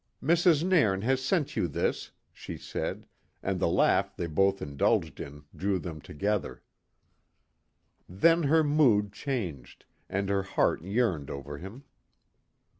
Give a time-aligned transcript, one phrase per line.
[0.23, 0.63] "Mrs.
[0.67, 3.05] Nairn has sent you this," she said,
[3.43, 6.63] and the laugh they both indulged in drew them together.
[8.09, 11.83] Then her mood changed, and her heart yearned over him.